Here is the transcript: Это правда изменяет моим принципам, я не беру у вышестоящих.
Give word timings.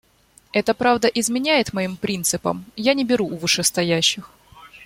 Это 0.51 0.73
правда 0.73 1.07
изменяет 1.07 1.73
моим 1.73 1.95
принципам, 1.95 2.65
я 2.75 2.95
не 2.95 3.05
беру 3.05 3.27
у 3.27 3.37
вышестоящих. 3.37 4.31